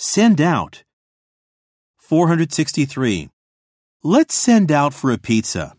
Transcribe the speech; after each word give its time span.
Send 0.00 0.40
out. 0.40 0.84
463. 1.98 3.30
Let's 4.04 4.38
send 4.38 4.70
out 4.70 4.94
for 4.94 5.10
a 5.10 5.18
pizza. 5.18 5.74